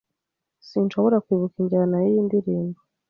Sinshobora 0.67 1.17
kwibuka 1.25 1.55
injyana 1.61 1.95
yiyi 2.03 2.21
ndirimbo 2.27 2.79